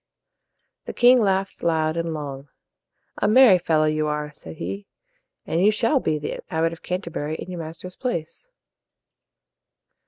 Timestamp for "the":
0.85-0.93, 6.17-6.39